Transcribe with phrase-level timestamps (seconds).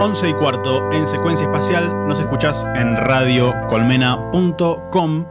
[0.00, 2.06] 11 y cuarto en secuencia espacial.
[2.06, 5.26] Nos escuchás en radiocolmena.com.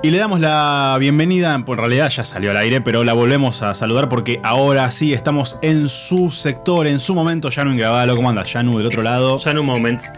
[0.00, 3.74] Y le damos la bienvenida, en realidad ya salió al aire, pero la volvemos a
[3.74, 7.48] saludar porque ahora sí estamos en su sector, en su momento.
[7.48, 8.52] Yanu Ingravalo, ¿cómo andas?
[8.52, 9.38] Yanu del otro lado.
[9.38, 10.12] Yanu Moments.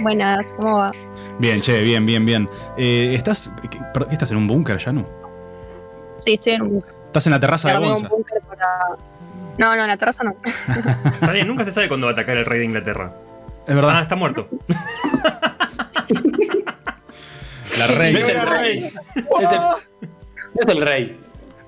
[0.00, 0.90] Buenas, ¿cómo va?
[1.38, 2.50] Bien, che, bien, bien, bien.
[2.76, 3.78] Eh, ¿estás, qué,
[4.10, 5.04] ¿Estás en un búnker, Yanu?
[6.16, 6.92] Sí, estoy en un búnker.
[7.06, 8.08] ¿Estás en la terraza de Gonza?
[9.58, 10.36] No, no, en la terraza no.
[11.14, 13.12] Está bien, nunca se sabe cuándo va a atacar el rey de Inglaterra.
[13.66, 13.96] Es verdad.
[13.96, 14.48] Ah, está muerto.
[17.78, 18.20] La reina.
[18.20, 18.78] Es el rey.
[18.78, 19.60] Es el,
[20.60, 21.23] es el rey.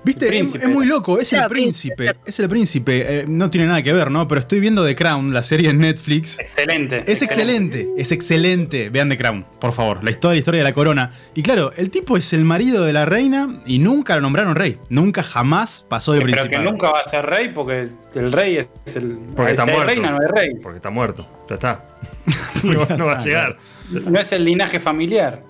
[0.07, 2.19] Viste, es, es, muy loco, es el Claro, príncipe, príncipe.
[2.25, 3.05] es el príncipe.
[3.19, 4.27] Eh, no tiene nada que ver, ¿no?
[4.27, 6.39] Pero estoy viendo The Crown, la serie en Netflix.
[6.39, 7.03] Excelente.
[7.05, 8.89] Es excelente, es excelente.
[8.89, 10.03] Vean The Crown, por favor.
[10.03, 11.11] La historia, la historia de la corona.
[11.35, 14.79] Y claro, el tipo es el marido de la reina y nunca lo nombraron rey.
[14.89, 16.55] Nunca jamás pasó de Pero príncipe.
[16.55, 19.17] que nunca va a ser rey porque el rey es el.
[19.35, 19.85] Porque está muerto.
[19.85, 20.49] reina, no es rey.
[20.63, 21.29] Porque está muerto.
[21.49, 21.83] Ya está.
[22.63, 23.57] No, no va a llegar.
[23.91, 25.43] No es el linaje familiar.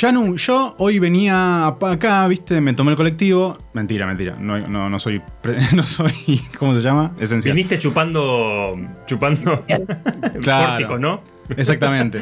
[0.00, 3.58] Yanu, yo hoy venía acá, viste, me tomé el colectivo.
[3.72, 4.36] Mentira, mentira.
[4.38, 5.20] No, no, no soy.
[5.42, 6.40] pre- No soy.
[6.56, 7.12] ¿Cómo se llama?
[7.18, 7.54] Esencial.
[7.54, 8.76] Viniste chupando.
[9.06, 9.64] chupando.
[10.42, 10.68] Claro.
[10.68, 11.20] pórticos, ¿no?
[11.56, 12.20] Exactamente.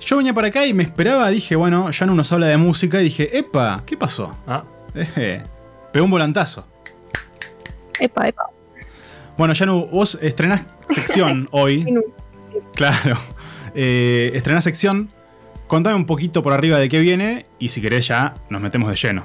[0.00, 3.04] Yo venía para acá y me esperaba, dije, bueno, Yanu nos habla de música y
[3.04, 4.36] dije, epa, ¿qué pasó?
[4.46, 5.42] Ah, Eh,
[5.92, 6.66] pegó un volantazo.
[7.98, 8.44] Epa, epa.
[9.38, 11.86] Bueno, Yanu, vos estrenás sección hoy.
[12.74, 13.16] Claro.
[13.74, 15.08] Eh, estrenás sección.
[15.66, 18.96] Contame un poquito por arriba de qué viene y si querés ya nos metemos de
[18.96, 19.24] lleno.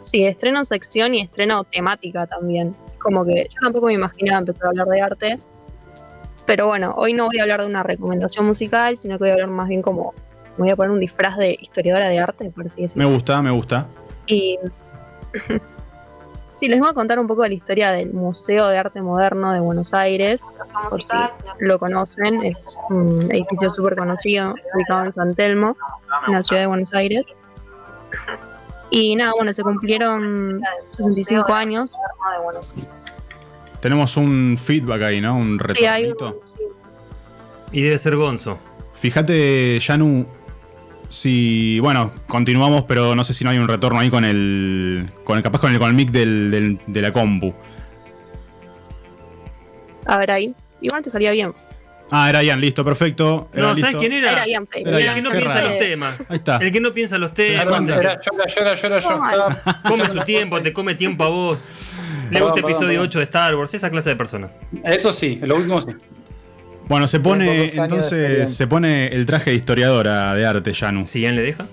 [0.00, 2.74] Sí, estreno sección y estreno temática también.
[2.98, 5.38] Como que yo tampoco me imaginaba empezar a hablar de arte.
[6.46, 9.32] Pero bueno, hoy no voy a hablar de una recomendación musical, sino que voy a
[9.34, 10.14] hablar más bien como.
[10.56, 13.10] Me voy a poner un disfraz de historiadora de arte, por así Me decirlo.
[13.10, 13.86] gusta, me gusta.
[14.26, 14.58] Y.
[16.58, 19.52] sí, les voy a contar un poco de la historia del Museo de Arte Moderno
[19.52, 20.42] de Buenos Aires.
[20.90, 21.16] Por si
[21.60, 25.76] lo conocen, es un edificio súper conocido, ubicado en San Telmo,
[26.26, 27.26] en la ciudad de Buenos Aires.
[28.90, 30.60] Y nada, bueno, se cumplieron
[30.92, 31.94] 65 años.
[33.80, 35.36] Tenemos un feedback ahí, ¿no?
[35.36, 36.40] Un Sí, hay retornito.
[36.42, 36.62] un- sí.
[37.72, 38.58] y debe ser Gonzo.
[38.94, 40.26] Fíjate, Yanu,
[41.08, 41.78] si.
[41.80, 45.10] Bueno, continuamos, pero no sé si no hay un retorno ahí con el.
[45.24, 47.54] Con el capaz con el, con el mic del, del- de la compu.
[50.06, 50.54] A ver ahí.
[50.80, 51.52] Igual te salía bien.
[52.10, 53.50] Ah, era Ian, listo, perfecto.
[53.52, 53.98] Era No, ¿sabes listo.
[53.98, 54.32] quién era?
[54.32, 54.82] Era Ian Pei.
[54.86, 55.68] Era El que no Qué piensa raro.
[55.70, 56.30] los temas.
[56.30, 56.56] Ahí está.
[56.56, 57.64] El que no piensa los temas.
[57.64, 61.68] Perdón, era- llora, llora, llora, llora, come su tiempo, te come tiempo a vos.
[62.30, 63.06] Le gusta perdón, episodio perdón.
[63.08, 64.48] 8 de Star Wars, esa clase de persona.
[64.84, 65.90] Eso sí, lo último sí.
[66.88, 67.72] Bueno, se pone.
[67.74, 71.06] Entonces, se pone el traje de historiadora de arte, Yanu.
[71.06, 71.66] Si Ian le deja.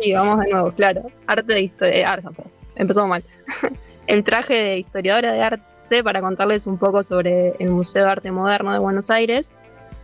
[0.00, 1.02] Sí, vamos de nuevo, claro.
[1.26, 2.10] Arte de historia.
[2.10, 2.28] Arte,
[2.76, 3.24] empezó mal.
[4.06, 8.30] El traje de historiadora de arte para contarles un poco sobre el Museo de Arte
[8.32, 9.52] Moderno de Buenos Aires,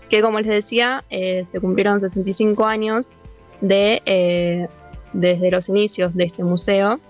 [0.09, 3.11] que como les decía, eh, se cumplieron 65 años
[3.61, 4.69] de, eh,
[5.13, 7.01] desde los inicios de este museo,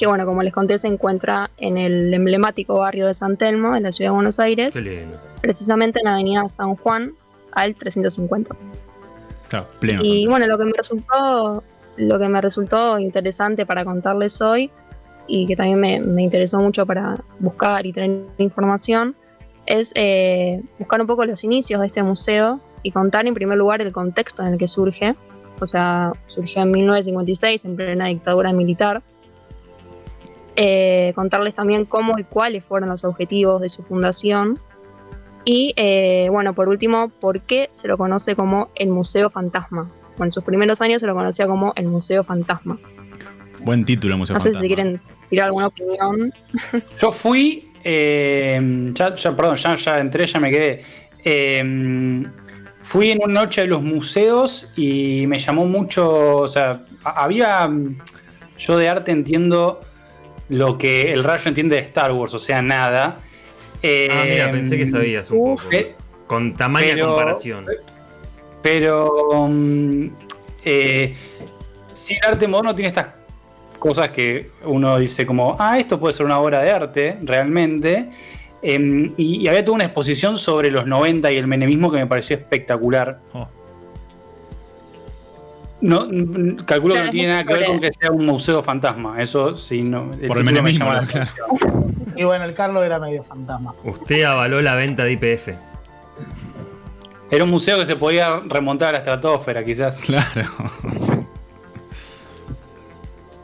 [0.00, 3.82] que bueno, como les conté, se encuentra en el emblemático barrio de San Telmo, en
[3.82, 4.74] la ciudad de Buenos Aires,
[5.42, 7.12] precisamente en la avenida San Juan
[7.52, 8.56] al 350.
[9.50, 10.00] Claro, pleno.
[10.02, 11.62] Y bueno, lo que me resultó,
[11.98, 14.70] lo que me resultó interesante para contarles hoy
[15.26, 19.14] y que también me, me interesó mucho para buscar y tener información
[19.66, 23.82] es eh, buscar un poco los inicios de este museo y contar en primer lugar
[23.82, 25.14] el contexto en el que surge.
[25.60, 29.02] O sea, surgió en 1956 en plena dictadura militar.
[30.62, 34.58] Eh, contarles también cómo y cuáles fueron los objetivos de su fundación
[35.42, 39.88] y eh, bueno, por último, ¿por qué se lo conoce como el Museo Fantasma?
[40.18, 42.76] Bueno, en sus primeros años se lo conocía como el Museo Fantasma.
[43.60, 44.66] Buen título, Museo No sé si Fantasma.
[44.66, 45.00] quieren
[45.30, 46.32] tirar alguna opinión.
[47.00, 47.70] Yo fui.
[47.82, 50.84] eh, ya, ya, perdón, ya, ya entré, ya me quedé.
[51.24, 52.22] Eh,
[52.80, 56.36] fui en una noche de los museos y me llamó mucho.
[56.36, 57.66] O sea, a- había.
[58.58, 59.80] Yo de arte entiendo
[60.50, 63.18] lo que el rayo entiende de Star Wars, o sea, nada.
[63.82, 65.68] Eh, Ah, mira, pensé que sabías un poco.
[65.72, 65.94] eh,
[66.26, 67.66] Con tamaña pero- comparación.
[68.62, 70.06] Pero mm,
[70.64, 71.16] eh,
[71.92, 73.08] si el arte moderno tiene estas
[73.78, 78.10] cosas que uno dice como, ah, esto puede ser una obra de arte, realmente.
[78.62, 82.06] Em, y, y había toda una exposición sobre los 90 y el menemismo que me
[82.06, 83.20] pareció espectacular.
[83.32, 83.48] Oh.
[85.80, 86.06] No,
[86.66, 89.20] calculo que no tiene nada que ver con que sea un museo fantasma.
[89.22, 90.10] Eso sí, no.
[90.26, 91.30] Por el me menemismo, llama la claro.
[91.30, 92.16] atención.
[92.16, 93.74] Y bueno, el Carlos era medio fantasma.
[93.84, 95.48] Usted avaló la venta de IPF.
[97.30, 99.98] Era un museo que se podía remontar a la estratosfera, quizás.
[100.00, 100.42] Claro.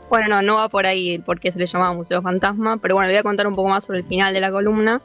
[0.09, 3.17] Bueno, no, no va por ahí porque se le llamaba Museo Fantasma, pero bueno, voy
[3.17, 5.01] a contar un poco más sobre el final de la columna.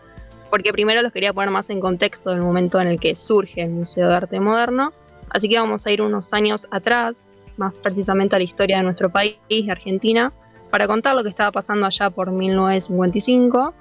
[0.50, 3.70] porque primero los quería poner más en contexto del momento en el que surge el
[3.70, 4.92] Museo de Arte Moderno.
[5.32, 7.26] Así que vamos a ir unos años atrás,
[7.56, 10.32] más precisamente a la historia de nuestro país, de Argentina,
[10.70, 13.74] para contar lo que estaba pasando allá por 1955.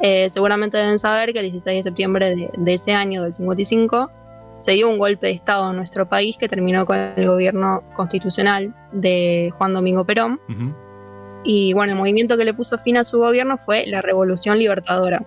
[0.00, 4.10] Eh, seguramente deben saber que el 16 de septiembre de, de ese año, del 55,
[4.58, 8.74] se dio un golpe de Estado en nuestro país que terminó con el gobierno constitucional
[8.90, 10.40] de Juan Domingo Perón.
[11.44, 15.24] Y bueno, el movimiento que le puso fin a su gobierno fue la Revolución Libertadora.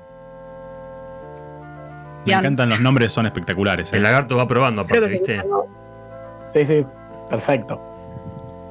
[2.25, 3.91] Me encantan los nombres, son espectaculares.
[3.94, 3.97] ¿eh?
[3.97, 5.44] El lagarto va probando aparte, ¿viste?
[6.47, 6.85] Sí, sí,
[7.29, 7.79] perfecto.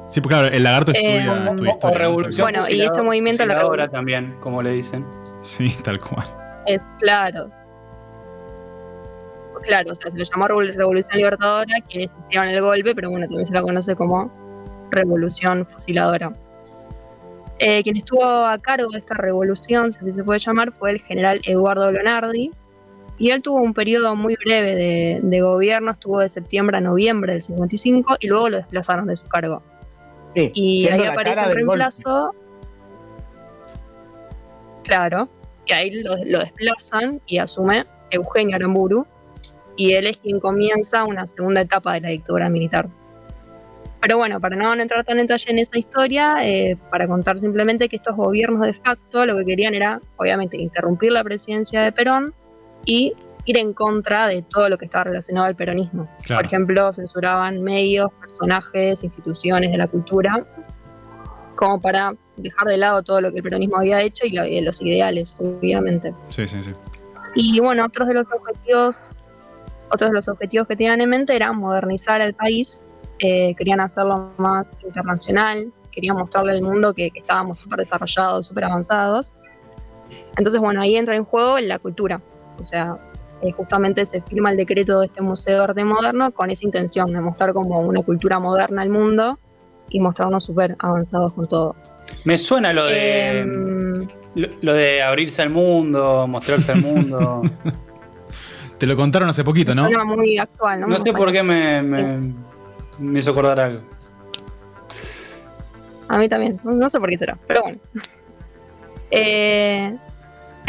[0.08, 3.54] Sí, porque claro, el lagarto Eh, estudia, O historia, revolución Bueno, y este movimiento la
[3.54, 5.04] fusiladora revol- también, como le dicen.
[5.42, 6.26] Sí, tal cual.
[6.66, 7.48] Es claro.
[9.62, 13.26] Claro, o sea, se le llamó Revol- Revolución Libertadora, quienes hicieron el golpe, pero bueno,
[13.26, 14.30] también se la conoce como
[14.90, 16.32] Revolución Fusiladora.
[17.58, 21.40] Eh, quien estuvo a cargo de esta revolución, si se puede llamar, fue el general
[21.44, 22.50] Eduardo Leonardi,
[23.20, 27.34] y él tuvo un periodo muy breve de, de gobierno, estuvo de septiembre a noviembre
[27.34, 29.62] del 55, y luego lo desplazaron de su cargo.
[30.34, 31.54] Sí, Y ahí aparece golpe.
[31.54, 32.34] reemplazo.
[34.84, 35.28] Claro.
[35.66, 39.06] Y ahí lo, lo desplazan y asume Eugenio Aramburu.
[39.76, 42.88] Y él es quien comienza una segunda etapa de la dictadura militar.
[44.00, 47.86] Pero bueno, para no entrar tan en detalle en esa historia, eh, para contar simplemente
[47.90, 52.32] que estos gobiernos de facto lo que querían era, obviamente, interrumpir la presidencia de Perón
[52.84, 53.14] y
[53.46, 56.08] ir en contra de todo lo que estaba relacionado al peronismo.
[56.22, 56.40] Claro.
[56.42, 60.44] Por ejemplo, censuraban medios, personajes, instituciones de la cultura,
[61.56, 64.60] como para dejar de lado todo lo que el peronismo había hecho y, lo- y
[64.60, 66.14] los ideales, obviamente.
[66.28, 66.72] Sí, sí, sí.
[67.34, 69.20] Y bueno, otros de los objetivos,
[69.90, 72.80] otros de los objetivos que tenían en mente era modernizar el país,
[73.18, 78.64] eh, querían hacerlo más internacional, querían mostrarle al mundo que, que estábamos súper desarrollados, súper
[78.64, 79.32] avanzados.
[80.36, 82.20] Entonces, bueno, ahí entra en juego la cultura.
[82.60, 82.96] O sea,
[83.42, 87.12] eh, justamente se firma el decreto de este Museo de Arte Moderno con esa intención
[87.12, 89.38] de mostrar como una cultura moderna al mundo
[89.88, 91.74] y mostrarnos súper avanzados con todo.
[92.24, 93.40] Me suena lo de.
[93.40, 97.42] Em, Lo, lo de abrirse al mundo, mostrarse al mundo.
[98.78, 99.84] Te lo contaron hace poquito, ¿no?
[99.84, 100.86] suena muy actual, ¿no?
[100.86, 102.32] No sé por qué me, me,
[102.98, 103.82] me hizo acordar algo.
[106.08, 107.78] A mí también, no no sé por qué será, pero bueno.
[109.10, 109.96] Eh,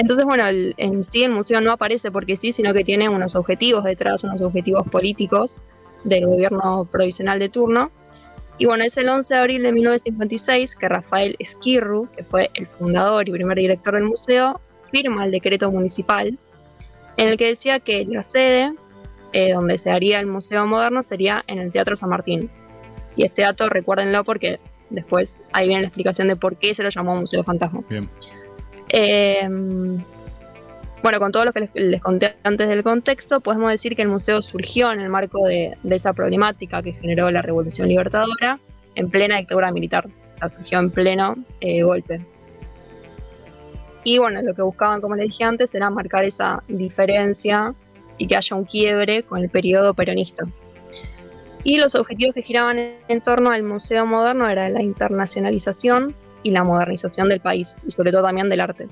[0.01, 3.83] entonces, bueno, en sí el museo no aparece porque sí, sino que tiene unos objetivos
[3.83, 5.61] detrás, unos objetivos políticos
[6.03, 7.91] del gobierno provisional de turno.
[8.57, 12.65] Y bueno, es el 11 de abril de 1956 que Rafael Esquirru, que fue el
[12.65, 14.59] fundador y primer director del museo,
[14.91, 16.35] firma el decreto municipal
[17.17, 18.73] en el que decía que la sede
[19.33, 22.49] eh, donde se haría el Museo Moderno sería en el Teatro San Martín.
[23.15, 24.59] Y este dato, recuérdenlo porque
[24.89, 27.83] después ahí viene la explicación de por qué se lo llamó Museo Fantasma.
[27.87, 28.09] Bien.
[28.89, 29.47] Eh,
[31.01, 34.07] bueno, con todo lo que les, les conté antes del contexto, podemos decir que el
[34.07, 38.59] museo surgió en el marco de, de esa problemática que generó la Revolución Libertadora
[38.95, 40.07] en plena dictadura militar.
[40.35, 42.21] O sea, surgió en pleno eh, golpe.
[44.03, 47.73] Y bueno, lo que buscaban, como les dije antes, era marcar esa diferencia
[48.17, 50.45] y que haya un quiebre con el periodo peronista.
[51.63, 56.63] Y los objetivos que giraban en, torno al Museo Moderno era la internacionalización y la
[56.63, 58.87] modernización del país, y sobre todo también del arte.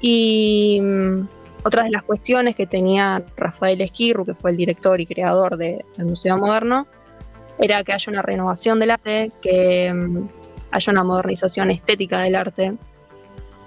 [0.00, 1.28] Y mm,
[1.64, 5.84] otras de las cuestiones que tenía Rafael Esquirru, que fue el director y creador de-
[5.96, 6.86] del Museo Moderno,
[7.58, 10.28] era que haya una renovación del arte, que mm,
[10.70, 12.74] haya una modernización estética del arte,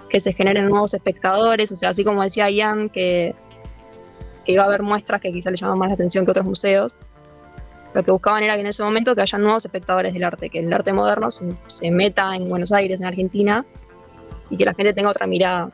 [0.08, 3.34] que se generen nuevos espectadores, o sea, así como decía Ian, que,
[4.44, 6.98] que iba a haber muestras que quizá le llaman más la atención que otros museos.
[7.94, 10.60] Lo que buscaban era que en ese momento que haya nuevos espectadores del arte, que
[10.60, 13.64] el arte moderno se, se meta en Buenos Aires, en Argentina,
[14.48, 15.70] y que la gente tenga otra mirada.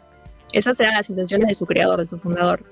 [0.52, 2.62] Esas eran las intenciones de su creador, de su fundador.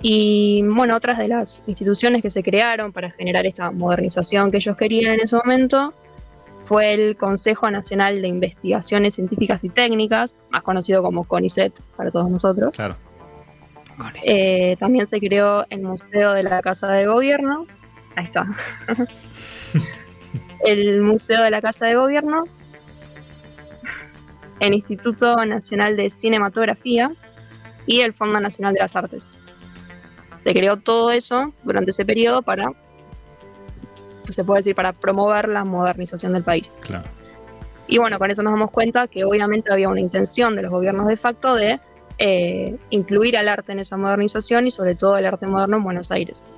[0.00, 4.76] Y bueno, otras de las instituciones que se crearon para generar esta modernización que ellos
[4.76, 5.92] querían en ese momento
[6.66, 12.30] fue el Consejo Nacional de Investigaciones Científicas y Técnicas, más conocido como CONICET para todos
[12.30, 12.76] nosotros.
[12.76, 12.94] Claro.
[14.24, 17.66] Eh, también se creó el Museo de la Casa de Gobierno.
[18.16, 18.46] Ahí está.
[20.64, 22.44] el Museo de la Casa de Gobierno.
[24.60, 27.12] El Instituto Nacional de Cinematografía
[27.86, 29.36] y el Fondo Nacional de las Artes.
[30.44, 32.72] Se creó todo eso durante ese periodo para,
[34.30, 36.74] se puede decir, para promover la modernización del país.
[36.80, 37.08] Claro.
[37.86, 41.06] Y bueno, con eso nos damos cuenta que obviamente había una intención de los gobiernos
[41.06, 41.80] de facto de
[42.18, 46.10] eh, incluir al arte en esa modernización y sobre todo el arte moderno en Buenos
[46.10, 46.48] Aires.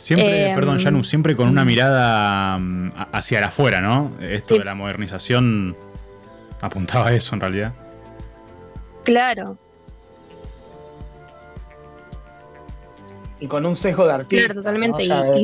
[0.00, 4.12] Siempre, Eh, perdón, Janu, siempre con una mirada mm, hacia afuera, ¿no?
[4.20, 4.58] Esto Sí.
[4.60, 5.76] de la modernización
[6.62, 7.72] apuntaba a eso en realidad.
[9.04, 9.56] Claro.
[13.42, 14.44] y con un sesgo de artista.
[14.46, 15.06] Claro, totalmente.
[15.08, 15.38] ¿no?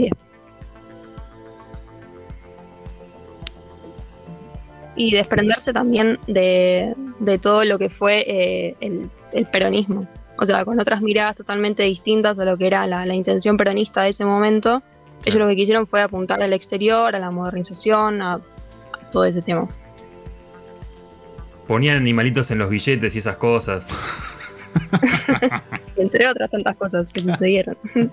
[4.97, 10.07] y- desprenderse también de, de todo lo que fue eh, el, el peronismo.
[10.39, 14.03] O sea, con otras miradas totalmente distintas a lo que era la, la intención peronista
[14.03, 14.83] de ese momento.
[15.25, 19.43] Ellos lo que quisieron fue apuntar al exterior, a la modernización, a, a todo ese
[19.43, 19.67] tema.
[21.67, 23.89] Ponían animalitos en los billetes y esas cosas.
[25.97, 27.77] entre otras tantas cosas que sucedieron.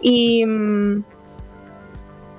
[0.00, 1.04] y mm,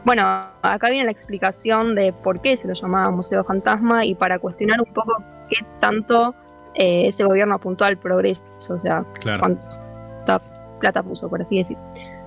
[0.05, 0.23] bueno,
[0.61, 4.79] acá viene la explicación de por qué se lo llamaba Museo Fantasma y para cuestionar
[4.81, 6.35] un poco qué tanto
[6.77, 9.39] eh, ese gobierno apuntó al progreso, o sea, Claro.
[9.41, 10.41] cuánta
[10.79, 11.77] plata puso, por así decir.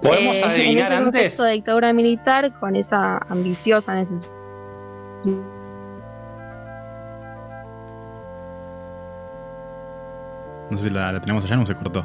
[0.03, 1.05] ¿Podemos Eh, adivinar en ese antes?
[1.13, 4.35] contexto de dictadura militar, con esa ambiciosa necesidad.
[10.71, 12.05] No sé si la, la tenemos allá, no se cortó.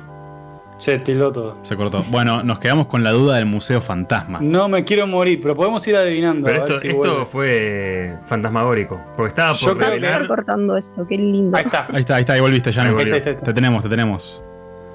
[0.78, 1.58] Se tildó todo.
[1.62, 2.04] Se cortó.
[2.10, 4.40] Bueno, nos quedamos con la duda del Museo Fantasma.
[4.42, 6.46] No me quiero morir, pero podemos ir adivinando.
[6.46, 9.02] Pero esto, si esto fue fantasmagórico.
[9.16, 10.28] Porque estaba Yo por creo que revelar.
[10.28, 11.58] cortando esto, qué lindo.
[11.58, 11.88] Ahí está.
[11.94, 13.38] Ahí está, ahí está, ahí volviste, ya Ahí está.
[13.38, 14.44] Te tenemos, te tenemos.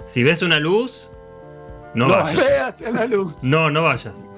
[0.04, 1.10] Si ves una luz,
[1.94, 2.74] no, No, vayas.
[2.92, 3.34] la luz.
[3.42, 4.28] No, no vayas.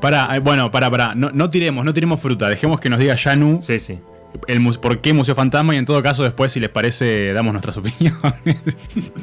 [0.00, 1.14] Pará, eh, bueno, pará, pará.
[1.14, 2.48] No, no tiremos, no tiremos fruta.
[2.48, 3.98] Dejemos que nos diga Yanu Sí, sí.
[4.46, 7.76] El por qué Museo Fantasma y en todo caso después, si les parece, damos nuestras
[7.78, 8.76] opiniones.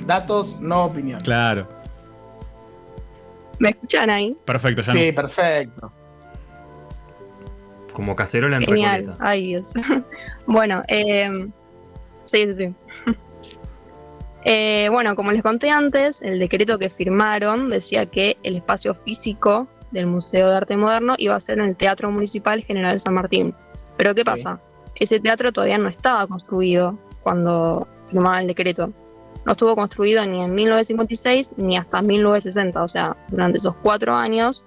[0.06, 1.22] Datos, no opinión.
[1.22, 1.68] claro.
[3.60, 4.38] ¿Me escuchan ahí?
[4.46, 5.00] Perfecto, Yanu.
[5.00, 5.92] Sí, perfecto.
[7.92, 8.98] Como cacerola en Genial.
[9.02, 9.24] Recoleta.
[9.28, 9.74] Ay, Dios.
[10.46, 11.48] bueno, eh,
[12.24, 12.76] sí, sí, sí.
[14.50, 19.68] Eh, bueno, como les conté antes, el decreto que firmaron decía que el espacio físico
[19.92, 23.54] del Museo de Arte Moderno iba a ser en el Teatro Municipal General San Martín.
[23.98, 24.26] Pero ¿qué Sí.
[24.26, 24.62] pasa?
[25.00, 28.92] Ese teatro todavía no estaba construido cuando firmaban el decreto.
[29.46, 32.84] No estuvo construido ni en 1956 ni hasta 1960.
[32.84, 34.66] O sea, durante esos cuatro años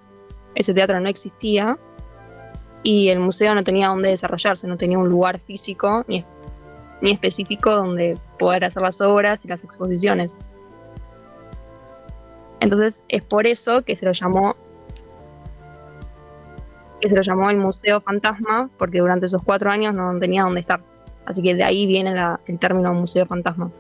[0.55, 1.79] ese teatro no existía
[2.83, 6.25] y el museo no tenía dónde desarrollarse, no tenía un lugar físico ni,
[7.03, 10.37] ni específico donde poder hacer las obras y las exposiciones.
[12.61, 14.57] Entonces es por eso que se lo llamó
[17.11, 20.81] se lo llamó el Museo Fantasma, porque durante esos cuatro años no tenía dónde estar.
[21.27, 23.71] Así que de ahí viene la- el término Museo Fantasma.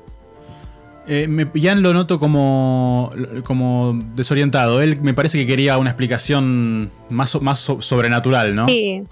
[1.08, 3.10] Eh, me, Jan lo noto como,
[3.44, 4.80] como desorientado.
[4.82, 8.68] Él me parece que quería una explicación más, más so- sobrenatural, ¿no?
[8.68, 9.02] Sí,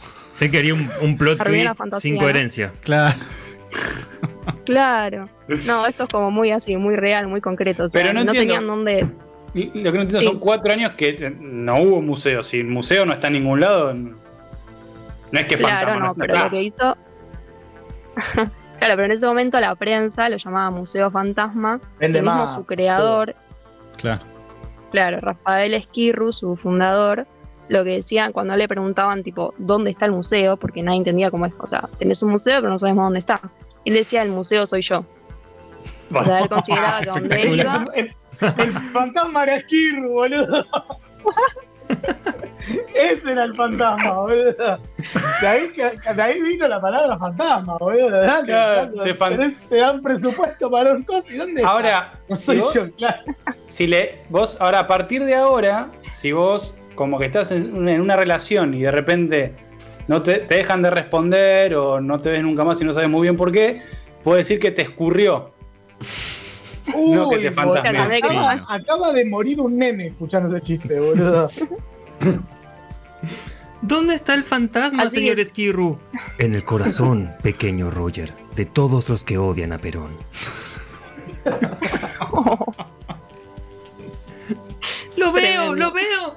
[0.41, 2.21] Él quería un, un plot twist fantasía, sin ¿no?
[2.21, 2.73] coherencia.
[2.85, 3.17] Claro.
[4.65, 5.29] claro.
[5.67, 7.85] No, esto es como muy así, muy real, muy concreto.
[7.85, 9.09] O sea, Pero no no, tenían dónde.
[9.55, 10.27] Lo que no entiendo Sí.
[10.27, 12.43] son cuatro años que no hubo museo.
[12.43, 14.17] Si el museo no está en ningún lado, no
[15.31, 16.45] no es que Claro, fantasma no, está pero acá.
[16.45, 16.97] lo que hizo.
[18.79, 21.81] claro, pero en ese momento la prensa lo llamaba Museo Fantasma.
[21.99, 22.55] Vende y mismo más.
[22.55, 23.35] su creador,
[23.97, 24.21] Claro.
[24.91, 27.27] claro, Rafael Esquirru, su fundador,
[27.69, 30.57] lo que decía cuando le preguntaban, tipo, ¿dónde está el museo?
[30.57, 31.53] Porque nadie entendía cómo es.
[31.59, 33.41] O sea, tenés un museo, pero no sabemos dónde está.
[33.85, 35.05] Él decía, el museo soy yo.
[36.15, 37.87] O sea, él consideraba que donde él iba.
[38.41, 40.65] El, fantasma era Skirru, boludo.
[42.95, 44.79] Ese era el fantasma, boludo.
[45.41, 45.73] De ahí,
[46.15, 48.11] de ahí vino la palabra fantasma, boludo.
[48.21, 51.33] Dale, Claro, te fan- tenés- te dan presupuesto para un coso.
[51.33, 51.63] ¿Y dónde?
[51.65, 53.23] Ahora, No si soy vos, yo, claro.
[53.67, 57.93] si le, vos, ahora a partir de ahora, si vos como que estás en una,
[57.93, 59.55] en una relación y de repente
[60.09, 63.09] no te, te dejan de responder o no te ves nunca más y no sabes
[63.09, 63.81] muy bien por qué,
[64.23, 65.53] puedo decir que te escurrió.
[66.97, 71.51] No, que te acaba, acaba de morir un nene escuchando ese chiste, boludo.
[73.83, 75.47] ¿Dónde está el fantasma, Así señor es.
[75.47, 75.99] Esquirru?
[76.39, 80.17] En el corazón, pequeño Roger, de todos los que odian a Perón.
[85.17, 85.75] ¡Lo veo, Tremendo.
[85.77, 86.35] lo veo!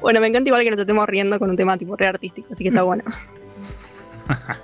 [0.00, 2.62] Bueno, me encanta igual que nos estemos riendo con un tema tipo re artístico, así
[2.62, 3.04] que está bueno.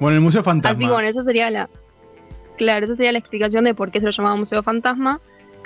[0.00, 0.76] Bueno, el Museo Fantasma.
[0.76, 1.68] Así bueno, eso sería la.
[2.56, 5.20] Claro, esa sería la explicación de por qué se lo llamaba Museo Fantasma.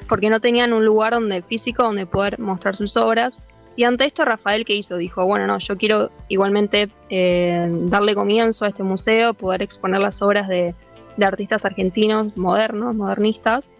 [0.08, 3.42] Porque no tenían un lugar donde físico donde poder mostrar sus obras.
[3.76, 4.96] Y ante esto, Rafael, ¿qué hizo?
[4.96, 10.22] Dijo: Bueno, no, yo quiero igualmente eh, darle comienzo a este museo, poder exponer las
[10.22, 10.74] obras de,
[11.16, 13.70] de artistas argentinos modernos, modernistas.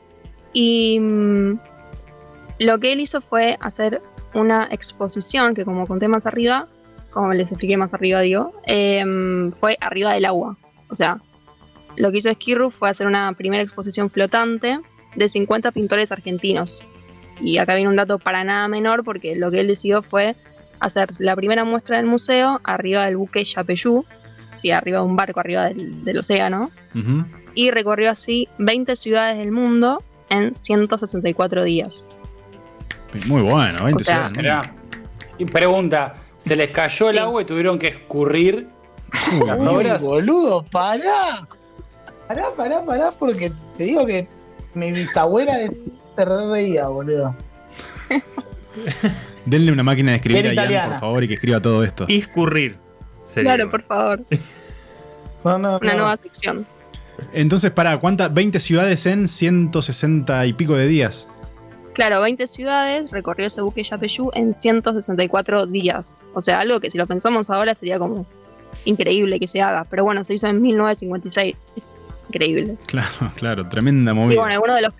[0.52, 1.58] Y mm,
[2.60, 4.02] lo que él hizo fue hacer
[4.34, 6.68] una exposición que, como conté más arriba,
[7.10, 10.56] como les expliqué más arriba, digo, em, fue arriba del agua.
[10.88, 11.18] O sea,
[11.96, 14.78] lo que hizo Esquirru fue hacer una primera exposición flotante
[15.16, 16.80] de 50 pintores argentinos.
[17.40, 20.36] Y acá viene un dato para nada menor porque lo que él decidió fue
[20.78, 24.04] hacer la primera muestra del museo arriba del buque Yapeyú,
[24.56, 26.70] sí, arriba de un barco, arriba del, del océano.
[27.54, 32.08] Y recorrió así 20 ciudades del mundo en 164 días.
[33.26, 34.70] Muy bueno, 20 O sea, ciudades.
[35.38, 37.18] Y pregunta, ¿se les cayó el Sí.
[37.18, 38.66] agua y tuvieron que escurrir
[39.46, 41.46] las Uy, boludo, pará.
[42.26, 44.26] Pará, pará, pará, porque te digo que
[44.74, 45.54] mi bisabuela
[46.16, 47.34] se re reía, boludo.
[49.46, 50.90] Denle una máquina de escribir a Ian, italiana.
[50.92, 52.06] por favor, y que escriba todo esto.
[52.06, 52.76] Discurrir.
[53.24, 53.54] sería.
[53.54, 54.20] Claro, por favor,
[55.44, 55.98] No, no, una no.
[55.98, 56.66] nueva sección.
[57.32, 58.32] Entonces, para ¿cuántas?
[58.32, 61.26] 20 ciudades en 160 y pico de días.
[61.92, 66.18] Claro, 20 ciudades, recorrió ese buque Yapeyú en 164 días.
[66.34, 68.26] O sea, algo que si lo pensamos ahora sería como
[68.84, 69.84] increíble que se haga.
[69.90, 71.56] Pero bueno, se hizo en 1956.
[71.76, 71.96] Es
[72.28, 72.76] increíble.
[72.86, 74.40] Claro, claro, tremenda Y movida.
[74.40, 74.94] bueno, algunos de los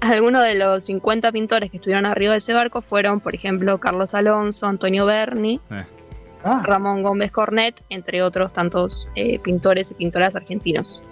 [0.00, 4.14] algunos de los 50 pintores que estuvieron arriba de ese barco fueron, por ejemplo, Carlos
[4.14, 5.60] Alonso, Antonio Berni,
[6.44, 11.02] Ah, Ramón Gómez Cornet, entre otros tantos eh, pintores y pintoras argentinos.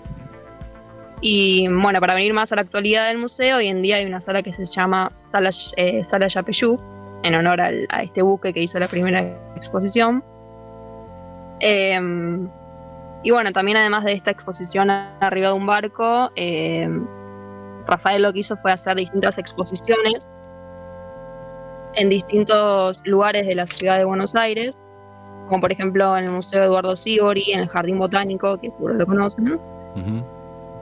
[1.21, 4.21] Y bueno, para venir más a la actualidad del museo, hoy en día hay una
[4.21, 6.79] sala que se llama Sala, eh, sala Yapeyú,
[7.23, 9.21] en honor al- a este buque que hizo la primera
[9.57, 10.23] exposición.
[11.61, 12.49] Em,
[13.23, 17.07] y bueno, también además de esta exposición arriba de un barco, em,
[17.87, 20.29] Rafael lo que hizo fue hacer distintas exposiciones
[21.95, 24.79] en distintos lugares de la ciudad de Buenos Aires,
[25.49, 29.07] como por ejemplo en el Museo Eduardo Sibori, en el Jardín Botánico, que seguro lo
[29.07, 29.55] conocen,
[29.95, 30.23] Ujú.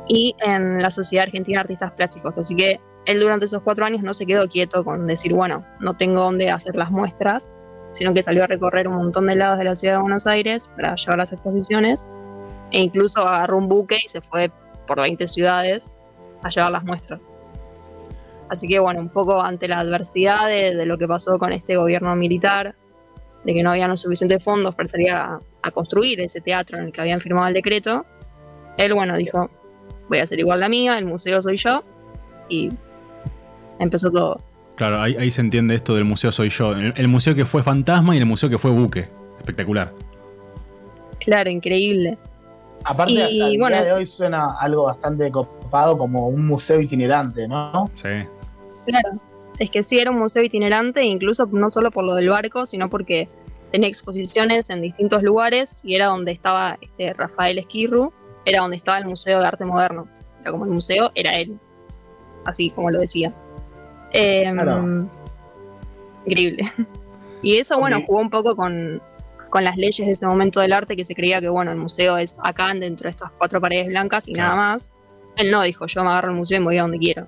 [0.06, 2.38] Y en la Sociedad Argentina de Artistas Plásticos.
[2.38, 5.96] Así que él durante esos cuatro años no se quedó quieto con decir, bueno, no
[5.96, 7.52] tengo dónde hacer las muestras,
[7.92, 10.68] sino que salió a recorrer un montón de lados de la ciudad de Buenos Aires
[10.76, 12.08] para llevar las exposiciones,
[12.70, 14.50] e incluso agarró un buque y se fue
[14.86, 15.96] por 20 ciudades
[16.42, 17.32] a llevar las muestras.
[18.48, 21.76] Así que bueno, un poco ante la adversidad de, de lo que pasó con este
[21.76, 22.74] gobierno militar,
[23.44, 26.84] de que no habían los suficientes fondos para salir a, a construir ese teatro en
[26.84, 28.04] el que habían firmado el decreto,
[28.76, 29.50] él, bueno, dijo,
[30.08, 31.82] voy a hacer igual la mía, el museo soy yo,
[32.48, 32.70] y
[33.78, 34.40] empezó todo.
[34.76, 36.72] Claro, ahí, ahí se entiende esto del museo Soy Yo.
[36.72, 39.08] El, el museo que fue fantasma y el museo que fue buque.
[39.38, 39.92] Espectacular.
[41.20, 42.18] Claro, increíble.
[42.82, 43.76] aparte, y, hasta el bueno.
[43.76, 47.90] día de hoy suena algo bastante copado como un museo itinerante, ¿no?
[47.94, 48.08] Sí.
[48.84, 49.20] Claro,
[49.58, 52.90] es que sí era un museo itinerante, incluso no solo por lo del barco, sino
[52.90, 53.28] porque
[53.70, 58.12] tenía exposiciones en distintos lugares y era donde estaba este Rafael Esquirru,
[58.44, 60.06] era donde estaba el Museo de Arte Moderno.
[60.42, 61.58] Era como el museo, era él,
[62.44, 63.32] así como lo decía.
[64.12, 65.08] Eh, Claro.
[66.26, 66.72] Increíble.
[67.42, 69.02] Y eso, bueno, jugó un poco con,
[69.50, 72.16] con las leyes de ese momento del arte, que se creía que, bueno, el museo
[72.16, 74.54] es acá dentro de estas cuatro paredes blancas y Claro.
[74.56, 74.92] nada más.
[75.36, 77.26] Él no dijo, yo me agarro el museo y me voy a donde quiero.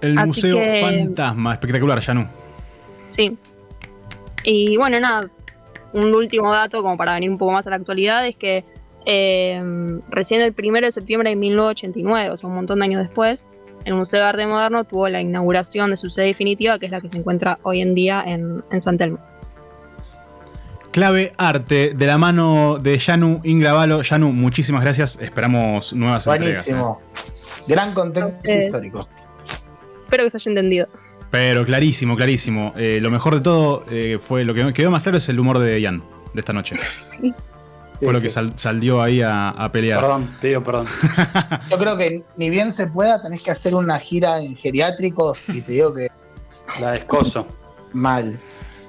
[0.00, 1.52] El Así museo que- fantasma.
[1.52, 2.26] Espectacular, Yanu.
[3.10, 3.36] Sí.
[4.44, 5.28] Y bueno, nada,
[5.92, 8.64] un último dato como para venir un poco más a la actualidad es que
[9.06, 9.62] eh,
[10.08, 13.46] recién el 1 de septiembre de 1989, o sea, un montón de años después,
[13.84, 17.00] el Museo de Arte Moderno tuvo la inauguración de su sede definitiva, que es la
[17.00, 19.18] que se encuentra hoy en día en, en San Telmo.
[20.92, 24.02] Clave Arte, de la mano de Yanu Ingravalo.
[24.02, 25.18] Yanu, muchísimas gracias.
[25.20, 26.68] Esperamos nuevas entregas.
[26.68, 26.74] ¿eh?
[26.74, 27.00] Buenísimo.
[27.68, 29.06] Gran contexto histórico.
[30.02, 30.88] Espero que se haya entendido.
[31.30, 32.72] Pero clarísimo, clarísimo.
[32.76, 35.58] Eh, lo mejor de todo eh, fue lo que quedó más claro es el humor
[35.58, 36.02] de Ian
[36.34, 36.76] de esta noche.
[36.90, 37.32] Sí.
[37.92, 38.26] Sí, fue lo sí.
[38.28, 40.00] que sal- salió ahí a, a pelear.
[40.00, 40.86] Perdón, pido perdón.
[41.70, 45.60] Yo creo que ni bien se pueda, tenés que hacer una gira en geriátricos y
[45.60, 46.08] te digo que
[46.80, 47.46] La descoso.
[47.92, 48.38] mal.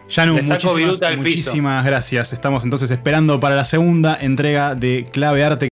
[0.08, 2.32] Yanu, muchísimas, muchísimas gracias.
[2.32, 5.60] Estamos entonces esperando para la segunda entrega de Clave Arte.